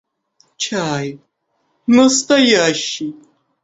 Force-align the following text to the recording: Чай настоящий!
Чай 0.61 1.07
настоящий! 1.87 3.15